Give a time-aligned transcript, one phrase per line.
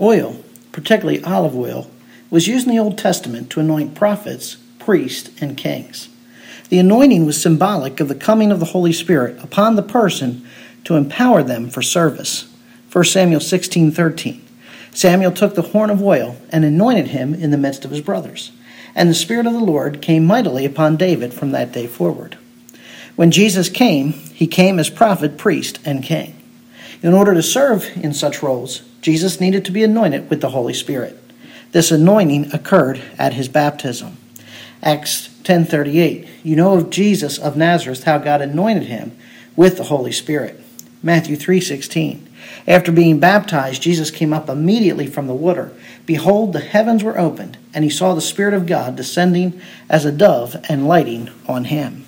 [0.00, 0.36] Oil,
[0.72, 1.90] particularly olive oil,
[2.30, 6.08] was used in the Old Testament to anoint prophets, priests, and kings.
[6.68, 10.46] The anointing was symbolic of the coming of the Holy Spirit upon the person
[10.84, 12.46] to empower them for service.
[12.92, 14.40] 1 Samuel 16:13.
[14.92, 18.52] Samuel took the horn of oil and anointed him in the midst of his brothers.
[18.94, 22.36] And the Spirit of the Lord came mightily upon David from that day forward.
[23.16, 26.37] When Jesus came, he came as prophet, priest, and king.
[27.02, 30.74] In order to serve in such roles, Jesus needed to be anointed with the Holy
[30.74, 31.18] Spirit.
[31.72, 34.16] This anointing occurred at his baptism.
[34.82, 36.26] Acts 10:38.
[36.42, 39.12] You know of Jesus of Nazareth how God anointed him
[39.56, 40.60] with the Holy Spirit.
[41.02, 42.26] Matthew 3:16.
[42.66, 45.72] After being baptized, Jesus came up immediately from the water.
[46.06, 49.54] Behold, the heavens were opened, and he saw the Spirit of God descending
[49.88, 52.04] as a dove and lighting on him.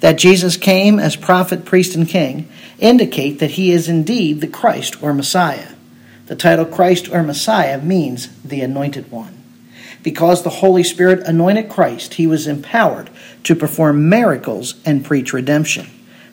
[0.00, 2.46] That Jesus came as prophet, priest, and king
[2.78, 5.74] indicate that he is indeed the Christ or Messiah.
[6.26, 9.42] The title Christ or Messiah means the anointed one.
[10.02, 13.10] Because the Holy Spirit anointed Christ, he was empowered
[13.44, 15.88] to perform miracles and preach redemption.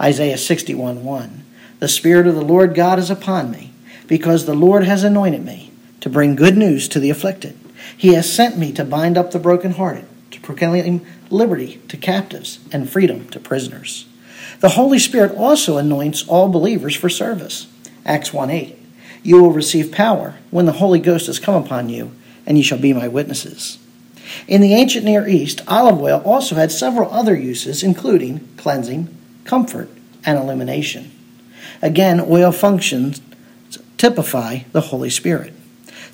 [0.00, 1.44] Isaiah 61 1.
[1.78, 3.72] The Spirit of the Lord God is upon me,
[4.06, 7.58] because the Lord has anointed me to bring good news to the afflicted.
[7.96, 12.88] He has sent me to bind up the brokenhearted, to proclaim liberty to captives and
[12.88, 14.06] freedom to prisoners.
[14.60, 17.66] The Holy Spirit also anoints all believers for service.
[18.04, 18.76] Acts 1 8.
[19.22, 22.12] You will receive power when the Holy Ghost has come upon you,
[22.46, 23.78] and you shall be my witnesses.
[24.46, 29.90] In the ancient Near East, olive oil also had several other uses, including cleansing, comfort,
[30.24, 31.10] and illumination.
[31.82, 33.20] Again, oil functions
[33.96, 35.52] typify the Holy Spirit.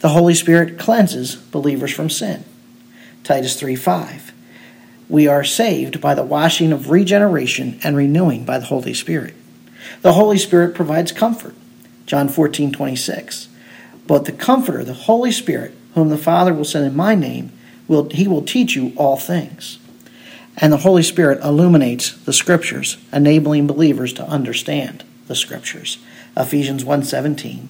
[0.00, 2.44] The Holy Spirit cleanses believers from sin.
[3.24, 4.32] Titus 3 5.
[5.08, 9.34] We are saved by the washing of regeneration and renewing by the Holy Spirit.
[10.02, 11.54] The Holy Spirit provides comfort.
[12.06, 13.48] John 14 26.
[14.06, 17.52] But the Comforter, the Holy Spirit, whom the Father will send in my name,
[17.88, 19.78] will, he will teach you all things.
[20.58, 25.98] And the Holy Spirit illuminates the Scriptures, enabling believers to understand the Scriptures.
[26.36, 27.68] Ephesians 1:17.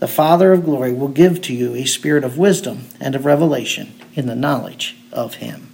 [0.00, 3.94] The Father of glory will give to you a spirit of wisdom and of revelation
[4.14, 5.73] in the knowledge of him.